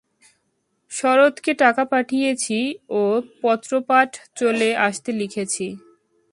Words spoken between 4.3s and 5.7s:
চলে আসতে লিখেছি।